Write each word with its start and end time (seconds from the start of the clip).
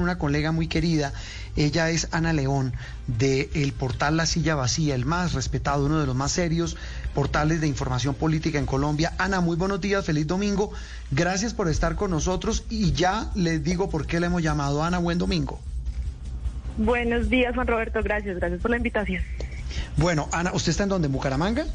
Una 0.00 0.18
colega 0.18 0.52
muy 0.52 0.66
querida, 0.66 1.12
ella 1.56 1.90
es 1.90 2.08
Ana 2.12 2.32
León, 2.32 2.72
de 3.06 3.50
el 3.54 3.72
portal 3.72 4.16
La 4.16 4.26
Silla 4.26 4.54
Vacía, 4.54 4.94
el 4.94 5.04
más 5.04 5.32
respetado, 5.32 5.86
uno 5.86 6.00
de 6.00 6.06
los 6.06 6.16
más 6.16 6.32
serios 6.32 6.76
portales 7.14 7.60
de 7.60 7.66
información 7.66 8.14
política 8.14 8.58
en 8.58 8.66
Colombia. 8.66 9.12
Ana, 9.18 9.40
muy 9.40 9.56
buenos 9.56 9.80
días, 9.80 10.04
feliz 10.04 10.26
domingo. 10.26 10.72
Gracias 11.10 11.54
por 11.54 11.68
estar 11.68 11.96
con 11.96 12.10
nosotros 12.10 12.64
y 12.70 12.92
ya 12.92 13.30
les 13.34 13.62
digo 13.64 13.90
por 13.90 14.06
qué 14.06 14.20
le 14.20 14.26
hemos 14.26 14.42
llamado. 14.42 14.82
Ana, 14.82 14.98
buen 14.98 15.18
domingo. 15.18 15.60
Buenos 16.76 17.28
días, 17.28 17.54
Juan 17.54 17.66
Roberto. 17.66 18.00
Gracias, 18.02 18.36
gracias 18.36 18.60
por 18.60 18.70
la 18.70 18.76
invitación. 18.76 19.22
Bueno, 19.96 20.28
Ana, 20.32 20.52
¿usted 20.52 20.70
está 20.70 20.84
en 20.84 20.90
donde? 20.90 21.06
¿En 21.06 21.12
Bucaramanga? 21.12 21.66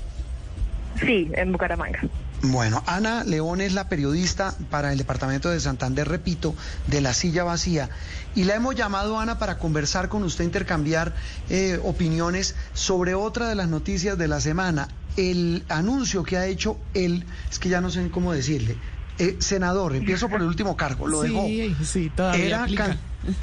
Sí, 1.00 1.30
en 1.36 1.52
Bucaramanga. 1.52 2.00
Bueno, 2.46 2.84
Ana 2.88 3.24
León 3.24 3.62
es 3.62 3.74
la 3.74 3.88
periodista 3.88 4.54
para 4.70 4.92
el 4.92 4.98
departamento 4.98 5.50
de 5.50 5.60
Santander, 5.62 6.08
repito, 6.10 6.54
de 6.88 7.00
la 7.00 7.14
silla 7.14 7.44
vacía. 7.46 7.90
Y 8.36 8.44
la 8.44 8.56
hemos 8.56 8.76
llamado, 8.76 9.18
Ana, 9.20 9.40
para 9.40 9.58
conversar 9.58 10.10
con 10.10 10.24
usted, 10.24 10.44
intercambiar 10.44 11.14
eh, 11.50 11.80
opiniones 11.84 12.56
sobre 12.74 13.16
otra 13.16 13.48
de 13.48 13.56
las 13.56 13.70
noticias 13.70 14.18
de 14.18 14.28
la 14.28 14.42
semana. 14.42 14.90
El 15.16 15.64
anuncio 15.70 16.24
que 16.24 16.36
ha 16.38 16.46
hecho 16.48 16.78
el, 16.94 17.26
es 17.50 17.60
que 17.60 17.70
ya 17.70 17.80
no 17.80 17.90
sé 17.90 18.10
cómo 18.10 18.34
decirle, 18.34 18.76
eh, 19.20 19.38
senador, 19.40 19.96
empiezo 19.96 20.28
por 20.28 20.42
el 20.42 20.48
último 20.48 20.76
cargo, 20.76 21.08
lo 21.08 21.22
dejó. 21.22 21.46
Sí, 21.86 22.12
todavía 22.14 22.46
Era 22.46 22.64
aplica. 22.64 22.86
can- 22.88 23.00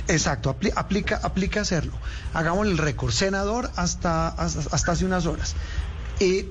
Exacto, 0.09 0.55
apli- 0.55 0.73
aplica, 0.77 1.21
aplica 1.23 1.63
hacerlo. 1.63 1.93
Hagamos 2.35 2.67
el 2.67 2.77
récord. 2.77 3.13
Senador 3.13 3.71
hasta, 3.77 4.29
hasta, 4.29 4.61
hasta 4.77 4.93
hace 4.93 5.07
unas 5.07 5.25
horas. 5.25 5.55
Eh, 6.19 6.51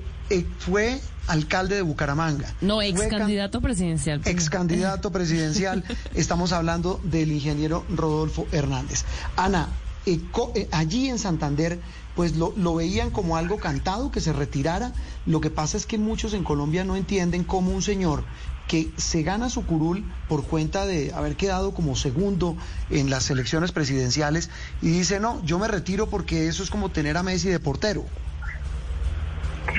fue 0.58 1.00
alcalde 1.26 1.76
de 1.76 1.82
Bucaramanga. 1.82 2.52
No, 2.60 2.82
ex 2.82 3.00
candidato 3.08 3.60
presidencial. 3.60 4.20
ex 4.24 4.50
candidato 4.50 5.10
presidencial. 5.12 5.84
Estamos 6.14 6.52
hablando 6.52 7.00
del 7.04 7.32
ingeniero 7.32 7.84
Rodolfo 7.94 8.46
Hernández. 8.52 9.04
Ana, 9.36 9.68
eh, 10.06 10.20
co- 10.32 10.52
eh, 10.54 10.68
allí 10.72 11.08
en 11.08 11.18
Santander, 11.18 11.78
pues 12.16 12.36
lo, 12.36 12.52
lo 12.56 12.74
veían 12.74 13.10
como 13.10 13.36
algo 13.36 13.58
cantado, 13.58 14.10
que 14.10 14.20
se 14.20 14.32
retirara. 14.32 14.92
Lo 15.26 15.40
que 15.40 15.50
pasa 15.50 15.76
es 15.76 15.86
que 15.86 15.98
muchos 15.98 16.32
en 16.34 16.42
Colombia 16.44 16.84
no 16.84 16.96
entienden 16.96 17.44
cómo 17.44 17.70
un 17.72 17.82
señor 17.82 18.24
que 18.66 18.88
se 18.96 19.22
gana 19.24 19.50
su 19.50 19.66
curul 19.66 20.04
por 20.28 20.44
cuenta 20.44 20.86
de 20.86 21.12
haber 21.12 21.34
quedado 21.36 21.72
como 21.74 21.96
segundo 21.96 22.56
en 22.88 23.10
las 23.10 23.28
elecciones 23.28 23.72
presidenciales 23.72 24.48
y 24.80 24.88
dice, 24.90 25.18
no, 25.18 25.44
yo 25.44 25.58
me 25.58 25.66
retiro 25.66 26.08
porque 26.08 26.46
eso 26.46 26.62
es 26.62 26.70
como 26.70 26.88
tener 26.90 27.16
a 27.16 27.22
Messi 27.24 27.48
de 27.48 27.58
portero. 27.58 28.04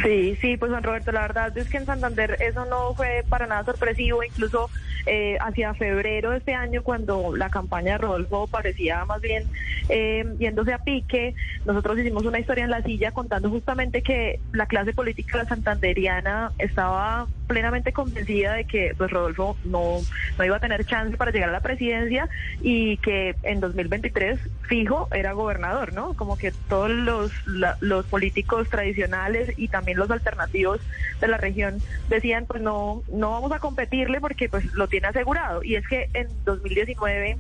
Sí, 0.04 0.38
sí, 0.42 0.58
pues 0.58 0.72
Juan 0.72 0.84
Roberto, 0.84 1.12
la 1.12 1.22
verdad 1.22 1.58
es 1.58 1.70
que 1.70 1.78
en 1.78 1.86
Santander 1.86 2.38
eso 2.40 2.66
no 2.66 2.94
fue 2.96 3.26
para 3.28 3.48
nada 3.48 3.64
sorpresivo, 3.66 4.24
incluso 4.24 4.70
eh, 5.06 5.38
hacia 5.42 5.74
febrero 5.74 6.32
de 6.32 6.38
este 6.38 6.54
año, 6.54 6.82
cuando 6.82 7.36
la 7.36 7.50
campaña 7.50 7.94
de 7.94 7.98
Rodolfo 8.00 8.48
parecía 8.48 9.06
más 9.06 9.22
bien 9.22 9.48
eh, 9.90 10.26
yéndose 10.40 10.74
a 10.74 10.80
pique, 10.80 11.36
nosotros 11.66 12.00
hicimos 12.00 12.26
una 12.26 12.40
historia 12.40 12.64
en 12.64 12.72
la 12.72 12.84
silla 12.84 13.12
contando 13.12 13.50
justamente 13.50 14.02
que 14.02 14.40
la 14.54 14.66
clase 14.66 14.94
política 14.94 15.46
santanderiana 15.46 16.52
estaba 16.58 17.28
plenamente 17.52 17.92
convencida 17.92 18.54
de 18.54 18.66
que 18.66 18.94
pues 18.98 19.12
Rodolfo 19.12 19.60
no, 19.62 20.06
no 20.38 20.46
iba 20.46 20.56
a 20.56 20.60
tener 20.62 20.86
chance 20.86 21.18
para 21.18 21.32
llegar 21.32 21.50
a 21.50 21.52
la 21.52 21.60
presidencia 21.62 22.30
y 22.62 22.98
que 23.00 23.36
en 23.44 23.60
2023 23.60 24.40
fijo 24.62 25.10
era 25.12 25.34
gobernador, 25.34 25.92
¿no? 25.92 26.16
Como 26.16 26.38
que 26.38 26.54
todos 26.68 26.90
los, 26.90 27.34
la- 27.46 27.78
los 27.82 28.08
políticos 28.08 28.70
tradicionales 28.70 29.50
y 29.58 29.68
también 29.68 29.98
los 29.98 30.10
alternativos 30.12 30.80
de 31.20 31.28
la 31.28 31.38
región 31.38 31.84
decían 32.08 32.46
pues 32.48 32.62
no, 32.62 33.04
no 33.12 33.32
vamos 33.32 33.52
a 33.52 33.60
competirle 33.60 34.22
porque 34.22 34.48
pues 34.48 34.64
lo 34.74 34.88
tiene 34.88 35.08
asegurado. 35.10 35.62
Y 35.64 35.76
es 35.76 35.86
que 35.88 36.10
en 36.14 36.44
2019 36.46 37.38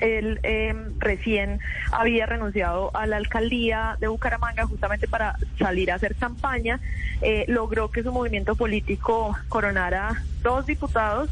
él 0.00 0.40
eh, 0.42 0.74
recién 0.98 1.60
había 1.92 2.26
renunciado 2.26 2.90
a 2.94 3.06
la 3.06 3.16
alcaldía 3.16 3.96
de 4.00 4.08
Bucaramanga 4.08 4.66
justamente 4.66 5.08
para 5.08 5.36
salir 5.58 5.90
a 5.90 5.96
hacer 5.96 6.14
campaña. 6.16 6.80
Eh, 7.22 7.44
logró 7.48 7.90
que 7.90 8.02
su 8.02 8.12
movimiento 8.12 8.56
político 8.56 9.36
coronara 9.48 10.22
dos 10.42 10.66
diputados, 10.66 11.30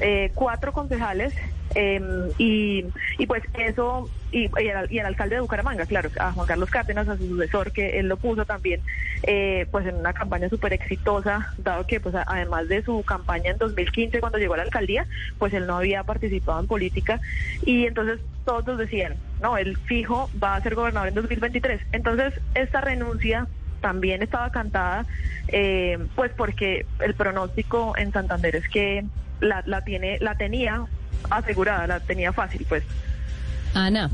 eh, 0.00 0.30
cuatro 0.34 0.72
concejales 0.72 1.32
eh, 1.74 2.00
y, 2.38 2.84
y 3.18 3.26
pues 3.26 3.42
eso, 3.54 4.08
y, 4.34 4.50
y 4.90 4.98
el 4.98 5.06
alcalde 5.06 5.36
de 5.36 5.40
Bucaramanga, 5.40 5.86
claro, 5.86 6.10
a 6.18 6.32
Juan 6.32 6.46
Carlos 6.46 6.68
Cárdenas, 6.68 7.08
a 7.08 7.16
su 7.16 7.28
sucesor, 7.28 7.70
que 7.70 8.00
él 8.00 8.08
lo 8.08 8.16
puso 8.16 8.44
también, 8.44 8.80
eh, 9.22 9.66
pues 9.70 9.86
en 9.86 9.94
una 9.94 10.12
campaña 10.12 10.48
súper 10.48 10.72
exitosa, 10.72 11.54
dado 11.58 11.86
que 11.86 12.00
pues 12.00 12.16
además 12.26 12.68
de 12.68 12.82
su 12.82 13.04
campaña 13.04 13.52
en 13.52 13.58
2015 13.58 14.18
cuando 14.18 14.38
llegó 14.38 14.54
a 14.54 14.56
la 14.56 14.64
alcaldía, 14.64 15.06
pues 15.38 15.54
él 15.54 15.68
no 15.68 15.76
había 15.76 16.02
participado 16.02 16.58
en 16.58 16.66
política 16.66 17.20
y 17.64 17.86
entonces 17.86 18.18
todos 18.44 18.76
decían, 18.76 19.14
no, 19.40 19.56
el 19.56 19.76
fijo 19.76 20.28
va 20.42 20.56
a 20.56 20.60
ser 20.62 20.74
gobernador 20.74 21.08
en 21.08 21.14
2023. 21.14 21.80
Entonces 21.92 22.34
esta 22.54 22.80
renuncia 22.80 23.46
también 23.80 24.22
estaba 24.22 24.50
cantada, 24.50 25.06
eh, 25.46 25.98
pues 26.16 26.32
porque 26.36 26.86
el 27.00 27.14
pronóstico 27.14 27.96
en 27.96 28.10
Santander 28.12 28.56
es 28.56 28.68
que 28.68 29.04
la, 29.40 29.62
la 29.66 29.82
tiene, 29.82 30.18
la 30.20 30.34
tenía 30.34 30.86
asegurada, 31.30 31.86
la 31.86 32.00
tenía 32.00 32.32
fácil, 32.32 32.66
pues. 32.68 32.82
Uh, 33.74 33.78
Ana, 33.80 34.10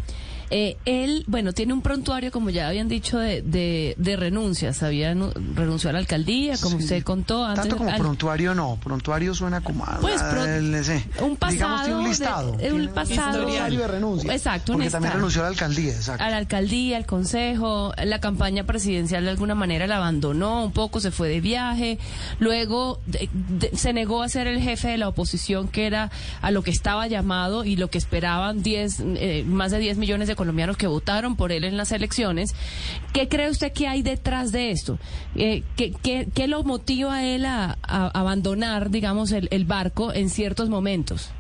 eh, 0.50 0.76
él, 0.84 1.24
bueno, 1.28 1.52
tiene 1.52 1.72
un 1.72 1.80
prontuario, 1.82 2.30
como 2.32 2.50
ya 2.50 2.68
habían 2.68 2.88
dicho, 2.88 3.18
de, 3.18 3.42
de, 3.42 3.94
de 3.98 4.16
renuncias. 4.16 4.82
Había 4.82 5.14
nu- 5.14 5.32
renunció 5.54 5.90
a 5.90 5.92
la 5.92 6.00
alcaldía, 6.00 6.56
como 6.60 6.78
Sí. 6.78 6.84
usted 6.84 7.02
contó 7.04 7.44
antes. 7.44 7.62
Tanto 7.62 7.76
como 7.76 7.90
al- 7.90 7.98
prontuario 7.98 8.54
no, 8.54 8.78
prontuario 8.82 9.34
suena 9.34 9.60
como 9.60 9.84
a, 9.84 9.98
Pues, 10.00 10.20
pro- 10.22 10.44
el- 10.44 10.74
un 11.22 11.36
pasado 11.36 11.52
digamos 11.52 11.84
tiene 11.84 12.00
un 12.00 12.08
listado, 12.08 12.52
de- 12.56 12.72
un 12.72 12.88
pasado- 12.88 13.46
de 13.46 13.86
renuncia. 13.86 14.32
Exacto, 14.34 14.72
un 14.72 14.78
porque 14.78 14.90
también 14.90 15.14
renunció 15.14 15.40
a 15.42 15.44
la 15.44 15.48
alcaldía, 15.50 15.92
exacto. 15.94 16.22
a 16.24 16.30
la 16.30 16.36
alcaldía, 16.36 16.96
al 16.96 17.06
consejo, 17.06 17.92
la 18.04 18.18
campaña 18.20 18.64
presidencial 18.64 19.24
de 19.24 19.30
alguna 19.30 19.54
manera 19.54 19.86
la 19.86 19.96
abandonó 19.98 20.64
un 20.64 20.72
poco, 20.72 21.00
se 21.00 21.10
fue 21.10 21.28
de 21.28 21.40
viaje, 21.40 21.98
luego 22.38 23.00
de- 23.06 23.28
de- 23.32 23.70
se 23.76 23.92
negó 23.92 24.22
a 24.22 24.28
ser 24.28 24.46
el 24.46 24.60
jefe 24.60 24.88
de 24.88 24.98
la 24.98 25.08
oposición, 25.08 25.68
que 25.68 25.86
era 25.86 26.10
a 26.42 26.50
lo 26.50 26.62
que 26.62 26.70
estaba 26.70 27.06
llamado 27.06 27.64
y 27.64 27.76
lo 27.76 27.88
que 27.90 27.98
esperaban 27.98 28.62
10, 28.62 29.00
eh, 29.00 29.44
más 29.46 29.70
de 29.70 29.78
10 29.78 29.96
millones 29.98 30.28
de 30.28 30.36
colombianos 30.40 30.78
que 30.78 30.86
votaron 30.86 31.36
por 31.36 31.52
él 31.52 31.64
en 31.64 31.76
las 31.76 31.92
elecciones. 31.92 32.54
¿Qué 33.12 33.28
cree 33.28 33.50
usted 33.50 33.74
que 33.74 33.88
hay 33.88 34.00
detrás 34.00 34.52
de 34.52 34.70
esto? 34.70 34.98
Eh, 35.34 35.64
¿qué, 35.76 35.92
qué, 36.34 36.48
lo 36.48 36.64
motiva 36.64 37.16
a 37.16 37.26
él 37.26 37.44
a, 37.44 37.76
abandonar, 37.82 38.88
digamos, 38.88 39.32
el 39.32 39.64
barco 39.66 40.14
en 40.14 40.30
ciertos 40.30 40.70
momentos? 40.70 41.30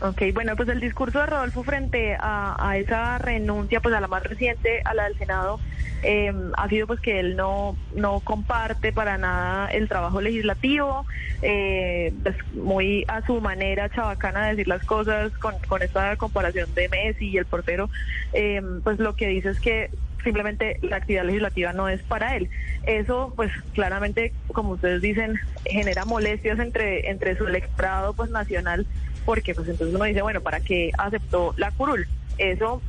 Ok, 0.00 0.22
bueno, 0.32 0.54
pues 0.54 0.68
el 0.68 0.78
discurso 0.78 1.18
de 1.18 1.26
Rodolfo 1.26 1.64
frente 1.64 2.16
a, 2.20 2.76
esa 2.76 3.18
renuncia, 3.18 3.80
pues 3.80 3.92
a 3.94 4.00
la 4.00 4.06
más 4.06 4.22
reciente, 4.22 4.80
a 4.84 4.94
la 4.94 5.04
del 5.04 5.16
Senado, 5.16 5.58
eh, 6.04 6.32
ha 6.56 6.68
sido 6.68 6.86
pues 6.86 7.00
que 7.00 7.18
él 7.18 7.34
no, 7.34 7.76
no 7.96 8.20
comparte 8.20 8.92
para 8.92 9.18
nada 9.18 9.66
el 9.66 9.88
trabajo 9.88 10.20
legislativo, 10.20 11.04
eh, 11.42 12.12
pues, 12.22 12.36
muy 12.54 13.04
a 13.08 13.22
su 13.26 13.40
manera 13.40 13.88
chabacana 13.88 14.44
de 14.44 14.50
decir 14.50 14.68
las 14.68 14.84
cosas 14.84 15.32
con, 15.38 15.56
con 15.66 15.82
esta 15.82 16.14
comparación 16.14 16.72
de 16.76 16.88
Messi 16.88 17.30
y 17.30 17.38
el 17.38 17.46
portero, 17.46 17.90
eh, 18.32 18.62
pues 18.84 19.00
lo 19.00 19.16
que 19.16 19.26
dice 19.26 19.50
es 19.50 19.58
que 19.58 19.90
simplemente 20.22 20.78
la 20.82 20.96
actividad 20.96 21.24
legislativa 21.24 21.72
no 21.72 21.88
es 21.88 22.02
para 22.02 22.36
él. 22.36 22.50
Eso, 22.84 23.32
pues 23.36 23.50
claramente, 23.72 24.32
como 24.48 24.70
ustedes 24.70 25.02
dicen, 25.02 25.40
genera 25.64 26.04
molestias 26.04 26.58
entre, 26.58 27.10
entre 27.10 27.36
su 27.36 27.46
electorado 27.46 28.14
pues 28.14 28.30
nacional, 28.30 28.86
porque 29.28 29.54
pues 29.54 29.68
entonces 29.68 29.94
uno 29.94 30.06
dice, 30.06 30.22
bueno, 30.22 30.40
¿para 30.40 30.58
qué 30.60 30.90
aceptó 30.96 31.52
la 31.58 31.70
curul? 31.70 32.08
Eso 32.38 32.80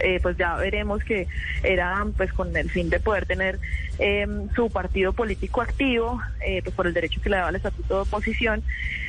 eh, 0.00 0.20
pues 0.20 0.36
ya 0.36 0.56
veremos 0.56 1.02
que 1.02 1.26
era 1.62 2.06
pues 2.18 2.34
con 2.34 2.54
el 2.54 2.68
fin 2.68 2.90
de 2.90 3.00
poder 3.00 3.24
tener 3.24 3.58
eh, 3.98 4.26
su 4.54 4.68
partido 4.68 5.14
político 5.14 5.62
activo, 5.62 6.20
eh, 6.44 6.60
pues 6.62 6.74
por 6.76 6.86
el 6.86 6.92
derecho 6.92 7.22
que 7.22 7.30
le 7.30 7.36
daba 7.36 7.48
el 7.48 7.56
estatuto 7.56 7.94
de 7.94 8.00
oposición, 8.02 8.62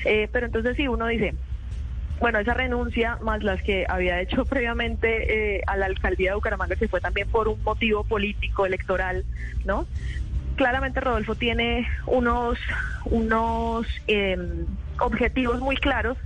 Eh, 0.06 0.30
pero 0.32 0.46
entonces 0.46 0.78
sí, 0.78 0.88
uno 0.88 1.08
dice, 1.08 1.36
bueno, 2.22 2.40
esa 2.40 2.54
renuncia, 2.54 3.18
más 3.22 3.44
las 3.44 3.62
que 3.64 3.86
había 3.90 4.22
hecho 4.22 4.46
previamente 4.54 5.58
eh, 5.58 5.64
a 5.68 5.76
la 5.76 5.88
alcaldía 5.88 6.30
de 6.30 6.36
Bucaramanga, 6.36 6.78
que 6.78 6.88
fue 6.88 7.02
también 7.02 7.28
por 7.28 7.50
un 7.50 7.62
motivo 7.64 8.06
político, 8.06 8.66
electoral, 8.66 9.26
¿no? 9.66 9.86
Claramente 10.56 11.02
Rodolfo 11.02 11.36
tiene 11.36 11.90
unos, 12.06 12.58
unos 13.04 13.88
eh, 14.08 14.38
objetivos 15.00 15.60
muy 15.60 15.76
claros 15.76 16.18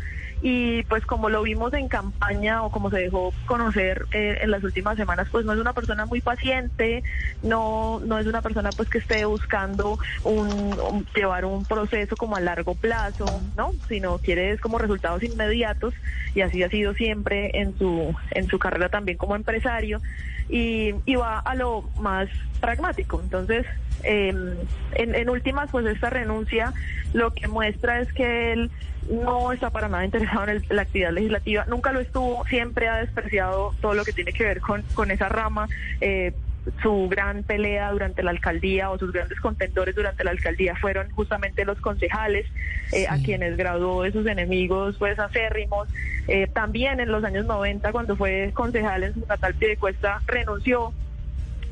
y 0.42 0.84
pues 0.84 1.06
como 1.06 1.30
lo 1.30 1.42
vimos 1.44 1.74
en 1.74 1.88
campaña 1.88 2.64
o 2.64 2.70
como 2.70 2.90
se 2.90 3.00
dejó 3.00 3.34
conocer 3.46 4.06
eh, 4.12 4.40
en 4.42 4.52
las 4.52 4.64
últimas 4.64 4.98
semanas, 4.98 5.28
pues 5.32 5.46
no 5.46 5.54
es 5.54 5.60
una 5.60 5.74
persona 5.74 6.06
muy 6.06 6.22
paciente, 6.22 7.04
no, 7.42 8.02
no 8.06 8.20
es 8.20 8.28
una 8.28 8.42
persona 8.42 8.70
pues 8.76 8.90
que 8.90 9.00
esté 9.00 9.26
buscando 9.26 9.98
un, 10.24 11.06
llevar 11.16 11.46
un 11.46 11.66
proceso 11.66 12.16
como 12.16 12.36
a 12.36 12.42
largo 12.42 12.76
plazo, 12.76 13.26
¿no? 13.56 13.72
Sino 13.88 14.18
quiere 14.20 14.58
como 14.60 14.78
resultados 14.78 15.24
inmediatos 15.24 15.94
y 16.34 16.42
así 16.42 16.64
ha 16.64 16.70
sido 16.70 16.94
siempre 16.94 17.52
en 17.54 17.78
su, 17.78 18.14
en 18.32 18.48
su 18.48 18.60
carrera 18.60 18.90
también 18.90 19.18
como 19.18 19.36
empresario 19.36 20.02
y, 20.50 20.94
y 21.06 21.16
va 21.16 21.40
a 21.40 21.56
lo 21.56 21.90
más 22.00 22.30
pragmático. 22.60 23.20
Entonces, 23.22 23.66
em, 24.04 24.56
en, 24.94 25.16
en 25.16 25.30
últimas, 25.30 25.72
pues 25.72 25.86
esta 25.86 26.10
renuncia 26.10 26.74
lo 27.14 27.32
que 27.32 27.48
muestra 27.48 28.02
es 28.02 28.12
que 28.14 28.54
él 28.54 28.72
no 29.10 29.52
está 29.52 29.70
para 29.70 29.88
nada 29.88 30.06
interesado 30.06 30.48
en, 30.48 30.64
la 30.70 30.82
actividad 30.82 31.12
legislativa, 31.12 31.66
nunca 31.68 31.92
lo 31.92 32.00
estuvo, 32.00 32.46
siempre 32.46 32.88
ha 32.88 32.98
despreciado 32.98 33.74
todo 33.82 33.94
lo 33.94 34.04
que 34.04 34.14
tiene 34.14 34.34
que 34.34 34.44
ver 34.44 34.62
con, 34.62 34.84
con 34.94 35.12
esa 35.12 35.30
rama. 35.30 35.68
Eh, 36.02 36.34
su 36.82 37.08
gran 37.10 37.44
pelea 37.44 37.92
durante 37.92 38.24
la 38.24 38.32
alcaldía 38.32 38.90
o 38.90 38.98
sus 38.98 39.12
grandes 39.12 39.40
contendores 39.40 39.96
durante 39.96 40.24
la 40.24 40.32
alcaldía 40.32 40.76
fueron 40.76 41.10
justamente 41.12 41.64
los 41.64 41.80
concejales 41.80 42.48
eh, 42.92 43.08
a 43.08 43.18
quienes 43.18 43.56
graduó 43.58 44.04
de 44.04 44.12
sus 44.12 44.26
enemigos 44.26 44.96
pues 44.98 45.20
acérrimos. 45.20 45.88
Eh, 46.28 46.48
también 46.48 47.00
en 47.00 47.12
los 47.12 47.24
años 47.24 47.46
90 47.46 47.92
cuando 47.92 48.16
fue 48.16 48.52
concejal 48.54 49.04
en 49.04 49.14
su 49.14 49.26
natal 49.28 49.54
Piedecuesta 49.54 50.22
renunció 50.26 50.92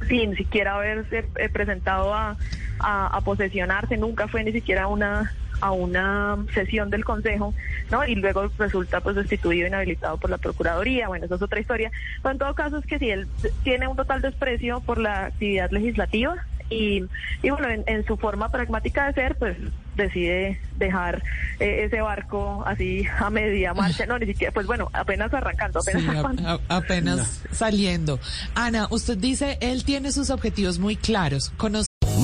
sin 0.08 0.36
siquiera 0.36 0.76
haberse 0.76 1.26
eh, 1.38 1.50
presentado 1.50 2.14
a, 2.14 2.38
a, 2.80 3.22
posesionarse, 3.22 3.98
nunca 3.98 4.28
fue 4.28 4.44
ni 4.44 4.52
siquiera 4.52 4.88
una 4.88 5.32
a 5.62 5.72
una 5.72 6.38
sesión 6.54 6.90
del 6.90 7.06
Consejo, 7.06 7.54
¿no? 7.90 8.06
Y 8.06 8.16
luego 8.16 8.52
resulta 8.58 9.00
pues 9.00 9.16
destituido, 9.16 9.66
inhabilitado 9.66 10.18
por 10.18 10.30
la 10.30 10.38
Procuraduría, 10.38 11.08
bueno, 11.08 11.26
eso 11.26 11.36
es 11.36 11.42
otra 11.42 11.62
historia. 11.62 11.90
Pero 12.22 12.34
en 12.34 12.38
todo 12.38 12.54
caso 12.54 12.80
es 12.80 12.86
que 12.86 13.00
si 13.00 13.10
él 13.12 13.28
tiene 13.64 13.88
un 13.88 13.96
total 13.96 14.22
desprecio 14.22 14.82
por 14.82 14.98
la 14.98 15.28
actividad 15.28 15.72
legislativa, 15.72 16.36
y, 16.70 17.04
y 17.42 17.50
bueno, 17.50 17.68
en, 17.86 18.06
su 18.06 18.18
forma 18.18 18.50
pragmática 18.50 19.08
de 19.08 19.14
ser, 19.14 19.36
pues 19.36 19.58
decide 19.96 20.60
dejar 20.78 21.22
eh, 21.60 21.86
ese 21.86 22.02
barco 22.02 22.64
así 22.66 23.06
a 23.20 23.30
media 23.30 23.74
marcha, 23.74 24.06
no, 24.06 24.18
ni 24.18 24.26
siquiera, 24.26 24.52
pues 24.52 24.66
bueno, 24.66 24.90
apenas 24.94 25.34
arrancando, 25.34 25.80
apenas, 25.80 26.60
apenas 26.68 27.42
saliendo. 27.52 28.20
Ana, 28.56 28.88
usted 28.90 29.18
dice, 29.18 29.58
él 29.62 29.84
tiene 29.84 30.12
sus 30.12 30.30
objetivos 30.30 30.80
muy 30.80 30.96
claros. 30.96 31.52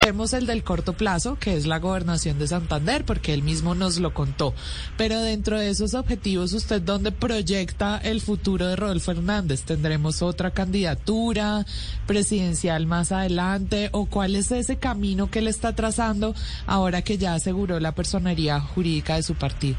Vemos 0.00 0.32
el 0.32 0.46
del 0.46 0.62
corto 0.62 0.92
plazo, 0.92 1.36
que 1.40 1.56
es 1.56 1.66
la 1.66 1.80
gobernación 1.80 2.38
de 2.38 2.46
Santander, 2.46 3.04
porque 3.04 3.34
él 3.34 3.42
mismo 3.42 3.74
nos 3.74 3.98
lo 3.98 4.14
contó. 4.14 4.54
Pero 4.96 5.20
dentro 5.20 5.58
de 5.58 5.70
esos 5.70 5.92
objetivos, 5.94 6.52
¿usted 6.52 6.80
dónde 6.80 7.10
proyecta 7.10 7.98
el 7.98 8.20
futuro 8.20 8.68
de 8.68 8.76
Rodolfo 8.76 9.10
Hernández? 9.10 9.64
¿Tendremos 9.64 10.22
otra 10.22 10.52
candidatura 10.52 11.66
presidencial 12.06 12.86
más 12.86 13.10
adelante? 13.10 13.90
¿O 13.92 14.06
cuál 14.06 14.36
es 14.36 14.52
ese 14.52 14.76
camino 14.76 15.30
que 15.32 15.40
él 15.40 15.48
está 15.48 15.74
trazando 15.74 16.32
ahora 16.66 17.02
que 17.02 17.18
ya 17.18 17.34
aseguró 17.34 17.80
la 17.80 17.92
personería 17.92 18.60
jurídica 18.60 19.16
de 19.16 19.24
su 19.24 19.34
partido? 19.34 19.76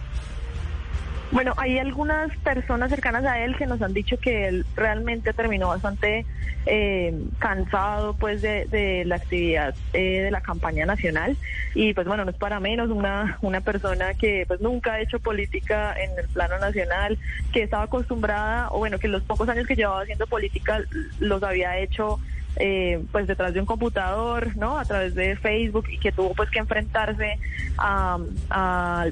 Bueno, 1.32 1.54
hay 1.58 1.78
algunas 1.78 2.36
personas 2.38 2.90
cercanas 2.90 3.24
a 3.24 3.40
él 3.44 3.56
que 3.56 3.68
nos 3.68 3.82
han 3.84 3.94
dicho 3.94 4.18
que 4.18 4.48
él 4.48 4.66
realmente 4.76 5.32
terminó 5.32 5.68
bastante 5.68 6.26
eh, 6.66 7.14
cansado 7.38 8.16
pues 8.16 8.42
de, 8.42 9.04
la 9.06 9.18
actividad 9.18 9.76
eh, 9.94 10.22
de 10.22 10.32
la 10.32 10.42
campaña 10.42 10.88
nacional. 10.88 11.38
Y 11.76 11.94
pues 11.94 12.08
bueno, 12.08 12.26
no 12.26 12.32
es 12.32 12.38
para 12.38 12.60
menos 12.60 12.90
una, 12.90 13.38
una 13.42 13.62
persona 13.62 14.16
que 14.16 14.46
pues 14.48 14.60
nunca 14.60 14.94
ha 14.94 15.02
hecho 15.02 15.20
política 15.20 15.94
en 15.94 16.18
el 16.18 16.28
plano 16.30 16.58
nacional, 16.58 17.20
que 17.54 17.62
estaba 17.62 17.84
acostumbrada 17.84 18.70
o 18.72 18.80
bueno, 18.80 18.98
que 18.98 19.08
los 19.08 19.22
pocos 19.22 19.48
años 19.50 19.68
que 19.68 19.76
llevaba 19.76 20.02
haciendo 20.02 20.26
política 20.26 20.82
los 21.20 21.44
había 21.44 21.78
hecho 21.78 22.20
eh, 22.56 23.04
pues 23.12 23.28
detrás 23.28 23.54
de 23.54 23.60
un 23.60 23.66
computador, 23.66 24.56
¿no? 24.58 24.78
A 24.80 24.86
través 24.86 25.16
de 25.16 25.36
Facebook 25.36 25.86
y 25.90 25.98
que 25.98 26.12
tuvo 26.12 26.34
pues 26.34 26.50
que 26.50 26.60
enfrentarse 26.60 27.40
a, 27.78 28.18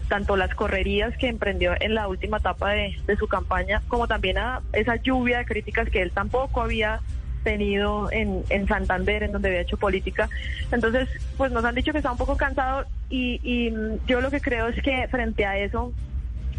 tanto 0.10 0.36
las 0.36 0.54
correrías 0.54 1.16
que 1.18 1.28
emprendió 1.28 1.74
en 1.80 1.94
la 1.94 2.07
última 2.07 2.38
etapa 2.38 2.72
de, 2.72 2.98
su 3.18 3.28
campaña, 3.28 3.81
como 3.88 4.07
también 4.07 4.38
a 4.38 4.62
esa 4.74 4.95
lluvia 4.98 5.39
de 5.39 5.45
críticas 5.45 5.89
que 5.89 6.01
él 6.01 6.12
tampoco 6.12 6.62
había 6.62 7.00
tenido 7.44 8.12
en, 8.12 8.44
en 8.50 8.68
Santander, 8.68 9.24
en 9.24 9.31
donde 9.31 9.50
había 9.50 9.62
hecho 9.62 9.78
política. 9.78 10.30
Entonces, 10.72 11.07
pues 11.38 11.51
nos 11.51 11.63
han 11.63 11.75
dicho 11.75 11.94
que 11.94 12.00
está 12.00 12.12
un 12.12 12.18
poco 12.18 12.36
cansado 12.36 12.86
y, 13.10 13.40
y 13.44 13.74
yo 14.07 14.19
lo 14.19 14.30
que 14.30 14.42
creo 14.42 14.68
es 14.68 14.81
que 14.83 15.07
frente 15.07 15.45
a 15.45 15.57
eso 15.57 15.94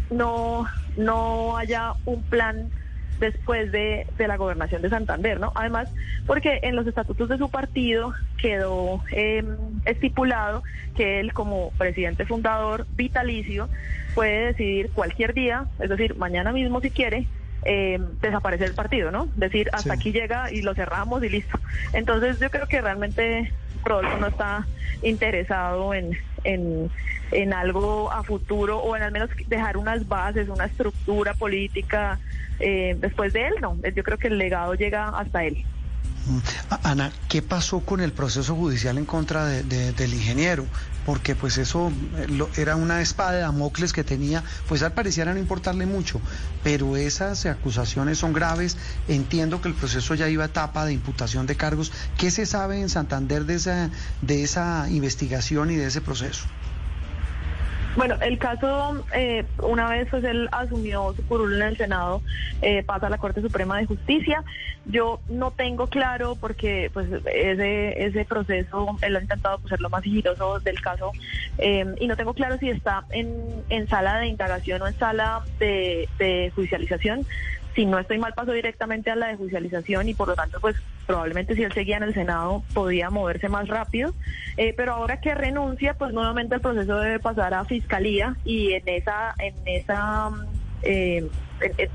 no, 0.09 0.65
no 0.97 1.57
haya 1.57 1.93
un 2.05 2.23
plan 2.23 2.71
después 3.19 3.71
de, 3.71 4.07
la 4.17 4.37
gobernación 4.37 4.81
de 4.81 4.89
Santander, 4.89 5.39
¿no? 5.39 5.51
Además, 5.55 5.89
porque 6.25 6.59
en 6.63 6.75
los 6.75 6.87
estatutos 6.87 7.29
de 7.29 7.37
su 7.37 7.49
partido 7.49 8.13
quedó 8.37 9.03
em, 9.11 9.57
estipulado 9.85 10.63
que 10.95 11.19
él 11.19 11.33
como 11.33 11.71
presidente 11.77 12.25
fundador 12.25 12.85
vitalicio 12.95 13.69
puede 14.15 14.47
decidir 14.47 14.89
cualquier 14.91 15.33
día, 15.33 15.65
es 15.79 15.89
decir, 15.89 16.15
mañana 16.15 16.51
mismo 16.51 16.81
si 16.81 16.91
quiere, 16.91 17.27
eh, 17.65 17.99
desaparecer 18.21 18.69
el 18.69 18.75
partido, 18.75 19.11
¿no? 19.11 19.27
Decir, 19.35 19.69
hasta 19.73 19.93
aquí 19.93 20.11
llega 20.11 20.51
y 20.51 20.61
lo 20.61 20.73
cerramos 20.73 21.23
y 21.23 21.29
listo. 21.29 21.59
Entonces 21.93 22.39
yo 22.39 22.49
creo 22.49 22.67
que 22.67 22.81
realmente 22.81 23.51
Rodolfo 23.83 24.17
no 24.17 24.27
está 24.27 24.67
interesado 25.01 25.93
en, 25.93 26.17
en, 26.43 26.91
en 27.31 27.53
algo 27.53 28.11
a 28.11 28.23
futuro 28.23 28.79
o 28.79 28.95
en 28.95 29.03
al 29.03 29.11
menos 29.11 29.29
dejar 29.47 29.77
unas 29.77 30.07
bases, 30.07 30.49
una 30.49 30.65
estructura 30.65 31.33
política 31.33 32.19
eh, 32.59 32.95
después 32.99 33.33
de 33.33 33.47
él, 33.47 33.53
no. 33.61 33.77
Yo 33.95 34.03
creo 34.03 34.17
que 34.17 34.27
el 34.27 34.37
legado 34.37 34.73
llega 34.75 35.09
hasta 35.09 35.45
él. 35.45 35.65
Ana, 36.83 37.11
¿qué 37.27 37.41
pasó 37.41 37.79
con 37.81 38.01
el 38.01 38.11
proceso 38.11 38.55
judicial 38.55 38.97
en 38.97 39.05
contra 39.05 39.45
del 39.45 40.13
ingeniero? 40.13 40.65
Porque 41.05 41.35
pues 41.35 41.57
eso 41.57 41.91
eh, 42.17 42.27
era 42.57 42.75
una 42.75 43.01
espada 43.01 43.31
de 43.31 43.39
Damocles 43.39 43.93
que 43.93 44.03
tenía, 44.03 44.43
pues 44.67 44.83
al 44.83 44.93
pareciera 44.93 45.33
no 45.33 45.39
importarle 45.39 45.85
mucho, 45.85 46.21
pero 46.63 46.97
esas 46.97 47.45
acusaciones 47.45 48.19
son 48.19 48.33
graves. 48.33 48.77
Entiendo 49.07 49.61
que 49.61 49.69
el 49.69 49.75
proceso 49.75 50.13
ya 50.13 50.29
iba 50.29 50.43
a 50.43 50.47
etapa 50.47 50.85
de 50.85 50.93
imputación 50.93 51.47
de 51.47 51.55
cargos. 51.55 51.91
¿Qué 52.17 52.31
se 52.31 52.45
sabe 52.45 52.81
en 52.81 52.89
Santander 52.89 53.45
de 53.45 53.55
esa, 53.55 53.89
de 54.21 54.43
esa 54.43 54.87
investigación 54.89 55.71
y 55.71 55.75
de 55.75 55.87
ese 55.87 56.01
proceso? 56.01 56.45
Bueno, 57.95 58.15
el 58.21 58.37
caso, 58.37 59.03
eh, 59.13 59.45
una 59.61 59.89
vez 59.89 60.07
pues 60.09 60.23
él 60.23 60.47
asumió 60.51 61.13
su 61.15 61.25
curul 61.25 61.55
en 61.55 61.69
el 61.69 61.77
Senado, 61.77 62.21
eh, 62.61 62.83
pasa 62.83 63.07
a 63.07 63.09
la 63.09 63.17
Corte 63.17 63.41
Suprema 63.41 63.77
de 63.77 63.85
Justicia. 63.85 64.43
Yo 64.85 65.19
no 65.27 65.51
tengo 65.51 65.87
claro 65.87 66.35
porque 66.39 66.89
pues 66.93 67.07
ese 67.33 68.05
ese 68.05 68.25
proceso 68.25 68.97
él 69.01 69.15
ha 69.15 69.21
intentado 69.21 69.59
pues, 69.59 69.69
ser 69.69 69.81
lo 69.81 69.89
más 69.89 70.03
sigiloso 70.03 70.59
del 70.59 70.81
caso 70.81 71.11
eh, 71.57 71.85
y 71.99 72.07
no 72.07 72.15
tengo 72.15 72.33
claro 72.33 72.57
si 72.57 72.69
está 72.69 73.03
en, 73.09 73.35
en 73.69 73.87
sala 73.87 74.19
de 74.19 74.27
indagación 74.27 74.81
o 74.81 74.87
en 74.87 74.97
sala 74.97 75.43
de, 75.59 76.07
de 76.17 76.51
judicialización 76.55 77.25
si 77.75 77.85
no 77.85 77.99
estoy 77.99 78.17
mal, 78.17 78.33
pasó 78.33 78.51
directamente 78.51 79.11
a 79.11 79.15
la 79.15 79.27
de 79.27 79.35
judicialización 79.35 80.09
y 80.09 80.13
por 80.13 80.27
lo 80.27 80.35
tanto, 80.35 80.59
pues 80.59 80.75
probablemente 81.09 81.55
si 81.55 81.63
él 81.63 81.73
seguía 81.73 81.97
en 81.97 82.03
el 82.03 82.13
Senado 82.13 82.61
podía 82.71 83.09
moverse 83.09 83.49
más 83.49 83.67
rápido. 83.67 84.13
Eh, 84.57 84.75
pero 84.77 84.93
ahora 84.93 85.19
que 85.19 85.33
renuncia, 85.33 85.95
pues 85.95 86.13
nuevamente 86.13 86.53
el 86.53 86.61
proceso 86.61 86.99
debe 86.99 87.17
pasar 87.17 87.55
a 87.55 87.65
fiscalía 87.65 88.35
y 88.45 88.73
en 88.73 88.87
esa, 88.87 89.33
en 89.39 89.55
esa 89.65 90.29
eh, 90.83 91.27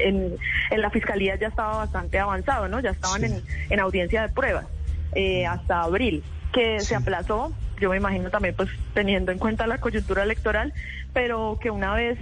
en, 0.00 0.36
la 0.76 0.90
fiscalía 0.90 1.36
ya 1.36 1.46
estaba 1.46 1.76
bastante 1.76 2.18
avanzado, 2.18 2.66
¿no? 2.66 2.80
Ya 2.80 2.90
estaban 2.90 3.22
en, 3.22 3.40
en, 3.70 3.78
audiencia 3.78 4.22
de 4.22 4.30
pruebas 4.30 4.66
eh, 5.12 5.46
hasta 5.46 5.82
abril, 5.82 6.24
que 6.52 6.80
se 6.80 6.96
aplazó, 6.96 7.52
yo 7.80 7.90
me 7.90 7.96
imagino 7.98 8.30
también 8.30 8.56
pues 8.56 8.68
teniendo 8.94 9.30
en 9.30 9.38
cuenta 9.38 9.68
la 9.68 9.78
coyuntura 9.78 10.24
electoral, 10.24 10.72
pero 11.12 11.56
que 11.62 11.70
una 11.70 11.94
vez 11.94 12.18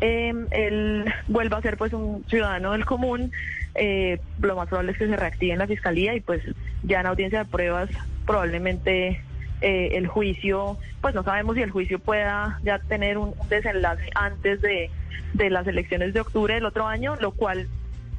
eh, 0.00 0.32
él 0.50 1.12
vuelva 1.28 1.58
a 1.58 1.62
ser 1.62 1.76
pues 1.76 1.92
un 1.92 2.24
ciudadano 2.28 2.72
del 2.72 2.84
común, 2.84 3.32
eh, 3.74 4.18
lo 4.40 4.56
más 4.56 4.68
probable 4.68 4.92
es 4.92 4.98
que 4.98 5.06
se 5.06 5.16
reactive 5.16 5.52
en 5.52 5.58
la 5.58 5.66
fiscalía 5.66 6.14
y 6.14 6.20
pues 6.20 6.42
ya 6.82 7.00
en 7.00 7.06
audiencia 7.06 7.40
de 7.40 7.50
pruebas 7.50 7.90
probablemente 8.26 9.20
eh, 9.60 9.90
el 9.92 10.06
juicio, 10.06 10.78
pues 11.00 11.14
no 11.14 11.22
sabemos 11.22 11.56
si 11.56 11.62
el 11.62 11.70
juicio 11.70 11.98
pueda 11.98 12.58
ya 12.62 12.78
tener 12.78 13.18
un 13.18 13.34
desenlace 13.48 14.08
antes 14.14 14.60
de, 14.62 14.90
de 15.34 15.50
las 15.50 15.66
elecciones 15.66 16.14
de 16.14 16.20
octubre 16.20 16.54
del 16.54 16.64
otro 16.64 16.86
año, 16.86 17.16
lo 17.20 17.32
cual 17.32 17.68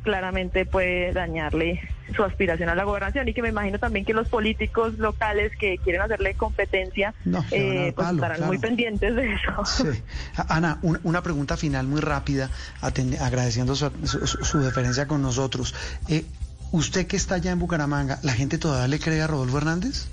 claramente 0.01 0.65
puede 0.65 1.13
dañarle 1.13 1.79
su 2.15 2.23
aspiración 2.23 2.67
a 2.69 2.75
la 2.75 2.83
gobernación 2.83 3.27
y 3.29 3.33
que 3.33 3.41
me 3.41 3.49
imagino 3.49 3.79
también 3.79 4.03
que 4.05 4.13
los 4.13 4.27
políticos 4.27 4.97
locales 4.97 5.51
que 5.59 5.77
quieren 5.77 6.01
hacerle 6.01 6.33
competencia 6.33 7.13
No, 7.23 7.43
eh, 7.51 7.93
pues 7.95 8.05
palo, 8.07 8.17
estarán 8.17 8.37
claro. 8.37 8.47
muy 8.51 8.57
pendientes 8.57 9.15
de 9.15 9.33
eso. 9.33 9.65
Sí. 9.65 10.03
Ana, 10.49 10.79
un- 10.81 10.99
una 11.03 11.21
pregunta 11.23 11.55
final 11.57 11.87
muy 11.87 12.01
rápida, 12.01 12.49
agradeciendo 12.81 13.75
su, 13.75 13.89
su- 14.05 14.25
su 14.25 14.59
deferencia 14.59 15.07
con 15.07 15.21
nosotros. 15.21 15.73
Eh, 16.09 16.25
usted 16.71 17.07
que 17.07 17.15
está 17.17 17.35
allá 17.35 17.51
en 17.51 17.59
Bucaramanga, 17.59 18.19
¿la 18.23 18.33
gente 18.33 18.57
todavía 18.57 18.87
le 18.87 18.99
cree 18.99 19.21
a 19.21 19.27
Rodolfo 19.27 19.57
Hernández? 19.57 20.07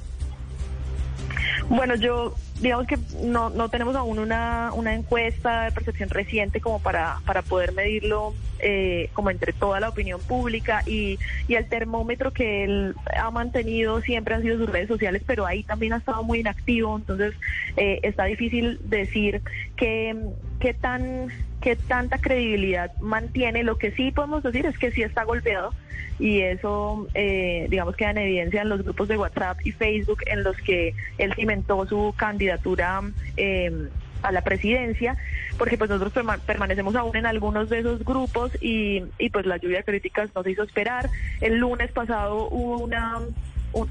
Bueno, 1.69 1.97
yo 1.97 2.35
digamos 2.61 2.87
que 2.87 2.99
no, 3.23 3.51
no 3.51 3.69
tenemos 3.69 3.95
aún 3.95 4.19
una, 4.19 4.73
una 4.75 4.95
encuesta 4.95 5.65
de 5.65 5.73
percepción 5.73 6.09
reciente 6.09 6.61
como 6.61 6.81
para, 6.81 7.21
para 7.25 7.43
poder 7.43 7.73
medirlo 7.73 8.35
eh, 8.59 9.11
como 9.13 9.31
entre 9.31 9.53
toda 9.53 9.79
la 9.79 9.89
opinión 9.91 10.21
pública 10.21 10.83
y, 10.87 11.19
y 11.47 11.55
el 11.55 11.69
termómetro 11.69 12.33
que 12.33 12.65
él 12.65 12.97
ha 13.17 13.31
mantenido 13.31 14.01
siempre 14.01 14.35
han 14.35 14.43
sido 14.43 14.59
sus 14.59 14.69
redes 14.69 14.89
sociales, 14.89 15.23
pero 15.27 15.47
ahí 15.47 15.63
también 15.63 15.93
ha 15.93 15.99
estado 15.99 16.23
muy 16.25 16.41
inactivo, 16.41 16.97
entonces 16.97 17.35
eh, 17.77 18.01
está 18.03 18.25
difícil 18.25 18.81
decir 18.85 19.43
qué, 19.77 20.17
qué 20.59 20.75
tan 20.75 21.29
qué 21.61 21.77
tanta 21.77 22.19
credibilidad 22.19 22.93
mantiene. 23.01 23.63
Lo 23.65 23.77
que 23.79 23.91
sí 23.93 24.11
podemos 24.13 24.43
decir 24.43 24.67
es 24.67 24.79
que 24.79 24.93
sí 24.93 25.03
está 25.03 25.25
golpeado 25.25 25.75
y 26.19 26.41
eso, 26.41 27.09
eh, 27.15 27.67
digamos, 27.71 27.95
queda 27.97 28.11
en 28.11 28.19
evidencia 28.19 28.63
en 28.63 28.69
los 28.69 28.83
grupos 28.83 29.09
de 29.09 29.17
WhatsApp 29.19 29.59
y 29.65 29.73
Facebook 29.73 30.21
en 30.27 30.43
los 30.43 30.57
que 30.59 30.95
él 31.19 31.33
cimentó 31.35 31.87
su 31.87 32.15
candidatura 32.17 33.03
eh, 33.37 33.89
a 34.23 34.33
la 34.33 34.41
presidencia, 34.43 35.17
porque 35.59 35.79
pues 35.79 35.91
nosotros 35.91 36.13
perma- 36.13 36.41
permanecemos 36.41 36.97
aún 36.97 37.17
en 37.17 37.27
algunos 37.27 37.69
de 37.69 37.79
esos 37.79 38.05
grupos 38.05 38.51
y, 38.61 39.05
y 39.17 39.31
pues 39.31 39.47
la 39.47 39.59
lluvia 39.59 39.79
de 39.79 39.85
críticas 39.85 40.29
nos 40.35 40.45
hizo 40.49 40.65
esperar. 40.65 41.09
El 41.41 41.59
lunes 41.59 41.93
pasado 41.93 42.49
hubo 42.51 42.79
una 42.79 43.19
un- 43.19 43.35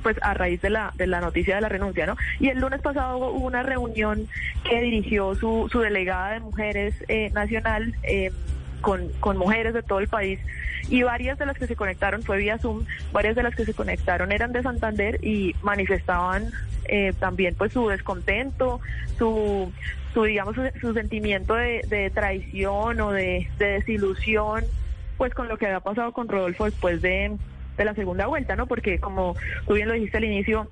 pues 0.04 0.18
a 0.22 0.34
raíz 0.34 0.62
de 0.62 0.70
la 0.70 0.92
de 0.96 1.08
la 1.08 1.22
noticia 1.22 1.56
de 1.56 1.62
la 1.62 1.70
renuncia, 1.70 2.06
¿no? 2.06 2.16
Y 2.40 2.50
el 2.50 2.60
lunes 2.60 2.82
pasado 2.82 3.18
hubo 3.18 3.46
una 3.46 3.64
reunión 3.64 4.28
que 4.64 4.82
dirigió 4.82 5.36
su, 5.36 5.70
su 5.72 5.80
delegada 5.80 6.32
de 6.32 6.40
mujeres 6.40 6.96
eh, 7.08 7.30
nacional 7.34 7.96
eh, 8.04 8.32
con, 8.82 9.10
con 9.20 9.38
mujeres 9.38 9.74
de 9.74 9.84
todo 9.84 10.00
el 10.00 10.08
país 10.08 10.40
y 10.90 11.04
varias 11.04 11.38
de 11.38 11.46
las 11.46 11.58
que 11.58 11.68
se 11.68 11.76
conectaron 11.76 12.24
fue 12.24 12.38
vía 12.38 12.58
Zoom, 12.58 12.86
varias 13.12 13.36
de 13.36 13.44
las 13.44 13.56
que 13.56 13.66
se 13.66 13.74
conectaron 13.74 14.32
eran 14.32 14.52
de 14.52 14.64
Santander 14.64 15.24
y 15.24 15.56
manifestaban 15.62 16.52
eh, 16.86 17.14
también 17.20 17.56
pues 17.56 17.74
su 17.74 17.88
descontento, 17.88 18.80
su, 19.18 19.72
su 20.14 20.24
digamos 20.24 20.56
su, 20.56 20.62
su 20.80 20.94
sentimiento 20.94 21.56
de, 21.56 21.84
de 21.88 22.10
traición 22.10 23.02
o 23.02 23.12
de, 23.12 23.50
de 23.58 23.66
desilusión 23.66 24.64
pues 25.18 25.34
con 25.34 25.48
lo 25.48 25.58
que 25.58 25.66
había 25.66 25.80
pasado 25.80 26.12
con 26.14 26.28
Rodolfo 26.28 26.66
después 26.66 27.02
de, 27.02 27.36
de 27.78 27.86
la 27.86 27.94
segunda 27.94 28.28
vuelta, 28.28 28.56
¿no? 28.56 28.68
Porque 28.68 29.00
como 29.00 29.36
tú 29.68 29.74
bien 29.74 29.88
lo 29.88 29.94
dijiste 29.94 30.18
al 30.18 30.26
inicio, 30.26 30.70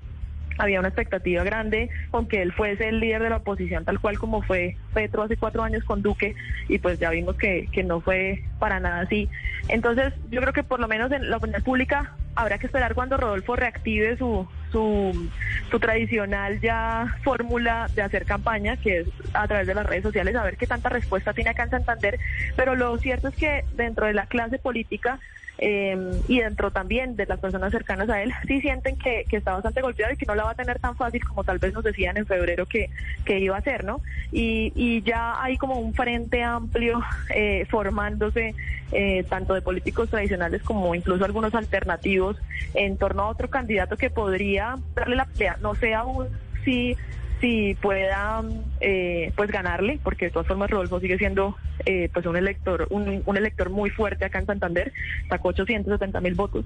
había 0.58 0.78
una 0.78 0.88
expectativa 0.88 1.44
grande 1.44 1.90
con 2.10 2.26
que 2.26 2.42
él 2.42 2.52
fuese 2.52 2.88
el 2.88 3.00
líder 3.00 3.22
de 3.22 3.30
la 3.30 3.36
oposición, 3.36 3.84
tal 3.84 4.00
cual 4.00 4.18
como 4.18 4.42
fue 4.42 4.76
Petro 4.94 5.22
hace 5.22 5.36
cuatro 5.36 5.62
años 5.62 5.84
con 5.84 6.02
Duque, 6.02 6.34
y 6.68 6.78
pues 6.78 6.98
ya 6.98 7.10
vimos 7.10 7.36
que, 7.36 7.68
que 7.72 7.82
no 7.82 8.00
fue 8.00 8.42
para 8.58 8.80
nada 8.80 9.00
así. 9.00 9.28
Entonces, 9.68 10.12
yo 10.30 10.40
creo 10.40 10.52
que 10.52 10.62
por 10.62 10.80
lo 10.80 10.88
menos 10.88 11.12
en 11.12 11.30
la 11.30 11.36
opinión 11.36 11.62
pública 11.62 12.12
habrá 12.34 12.58
que 12.58 12.66
esperar 12.66 12.94
cuando 12.94 13.16
Rodolfo 13.16 13.56
reactive 13.56 14.16
su, 14.16 14.46
su, 14.70 15.30
su 15.70 15.80
tradicional 15.80 16.60
ya 16.60 17.16
fórmula 17.22 17.88
de 17.94 18.02
hacer 18.02 18.26
campaña, 18.26 18.76
que 18.76 18.98
es 18.98 19.08
a 19.32 19.48
través 19.48 19.66
de 19.66 19.74
las 19.74 19.86
redes 19.86 20.02
sociales, 20.02 20.36
a 20.36 20.44
ver 20.44 20.56
qué 20.56 20.66
tanta 20.66 20.90
respuesta 20.90 21.32
tiene 21.32 21.50
acá 21.50 21.64
en 21.64 21.70
Santander. 21.70 22.18
Pero 22.54 22.74
lo 22.74 22.96
cierto 22.98 23.28
es 23.28 23.36
que 23.36 23.64
dentro 23.74 24.06
de 24.06 24.12
la 24.12 24.26
clase 24.26 24.58
política 24.58 25.18
eh, 25.58 26.20
y 26.28 26.40
dentro 26.40 26.70
también 26.70 27.16
de 27.16 27.26
las 27.26 27.40
personas 27.40 27.72
cercanas 27.72 28.08
a 28.10 28.22
él, 28.22 28.32
sí 28.46 28.60
sienten 28.60 28.96
que, 28.96 29.24
que 29.28 29.36
está 29.36 29.54
bastante 29.54 29.80
golpeado 29.80 30.12
y 30.12 30.16
que 30.16 30.26
no 30.26 30.34
la 30.34 30.44
va 30.44 30.50
a 30.50 30.54
tener 30.54 30.78
tan 30.78 30.96
fácil 30.96 31.24
como 31.24 31.44
tal 31.44 31.58
vez 31.58 31.72
nos 31.72 31.84
decían 31.84 32.16
en 32.16 32.26
febrero 32.26 32.66
que, 32.66 32.90
que 33.24 33.38
iba 33.38 33.56
a 33.56 33.62
ser, 33.62 33.84
¿no? 33.84 34.00
Y, 34.32 34.72
y 34.74 35.02
ya 35.02 35.42
hay 35.42 35.56
como 35.56 35.78
un 35.78 35.94
frente 35.94 36.42
amplio 36.42 37.02
eh, 37.34 37.66
formándose, 37.70 38.54
eh, 38.92 39.24
tanto 39.28 39.54
de 39.54 39.62
políticos 39.62 40.10
tradicionales 40.10 40.62
como 40.62 40.94
incluso 40.94 41.24
algunos 41.24 41.54
alternativos, 41.54 42.36
en 42.74 42.96
torno 42.96 43.22
a 43.22 43.28
otro 43.28 43.48
candidato 43.48 43.96
que 43.96 44.10
podría 44.10 44.76
darle 44.94 45.16
la 45.16 45.24
pelea. 45.24 45.56
No 45.60 45.74
sé 45.74 45.94
aún 45.94 46.28
si 46.64 46.96
si 47.40 47.74
pueda 47.74 48.42
eh, 48.80 49.32
pues 49.36 49.50
ganarle 49.50 49.98
porque 50.02 50.26
de 50.26 50.30
todas 50.30 50.48
formas 50.48 50.70
Rodolfo 50.70 51.00
sigue 51.00 51.18
siendo 51.18 51.56
eh, 51.84 52.08
pues 52.12 52.24
un 52.26 52.36
elector 52.36 52.86
un, 52.90 53.36
elector 53.36 53.70
muy 53.70 53.90
fuerte 53.90 54.24
acá 54.24 54.38
en 54.38 54.46
Santander 54.46 54.92
sacó 55.28 55.48
870 55.48 56.20
mil 56.20 56.34
votos 56.34 56.64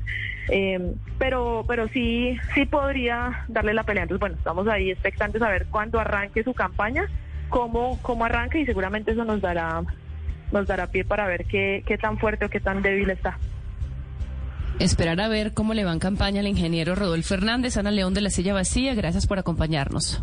Eh, 0.49 0.95
pero 1.19 1.65
pero 1.67 1.89
sí 1.89 2.39
sí 2.55 2.67
podría 2.67 3.45
darle 3.49 3.75
la 3.75 3.83
pelea 3.83 4.05
entonces 4.05 4.21
bueno 4.21 4.37
estamos 4.37 4.69
ahí 4.69 4.91
expectantes 4.91 5.43
a 5.43 5.49
ver 5.49 5.67
cuándo 5.67 5.99
arranque 5.99 6.45
su 6.45 6.55
campaña 6.55 7.09
cómo 7.49 7.99
cómo 8.03 8.25
arranca 8.25 8.59
y 8.59 8.67
seguramente 8.67 9.13
eso 9.13 9.25
nos 9.25 9.41
dará 9.41 9.83
nos 10.53 10.67
dará 10.67 10.87
pie 10.87 11.05
para 11.05 11.27
ver 11.27 11.47
qué 11.47 11.83
qué 11.87 11.99
tan 11.99 12.19
fuerte 12.19 12.45
o 12.45 12.49
qué 12.49 12.61
tan 12.61 12.83
débil 12.83 13.11
está 13.11 13.39
Esperar 14.79 15.21
a 15.21 15.29
ver 15.29 15.53
cómo 15.53 15.75
le 15.75 15.85
va 15.85 15.93
en 15.93 15.99
campaña 15.99 16.41
al 16.41 16.47
ingeniero 16.47 16.95
Rodolfo 16.95 17.35
Hernández. 17.35 17.77
Ana 17.77 17.91
León 17.91 18.15
de 18.15 18.23
la 18.23 18.31
Silla 18.31 18.55
Vacía, 18.55 18.95
gracias 18.95 19.27
por 19.27 19.39
acompañarnos. 19.39 20.23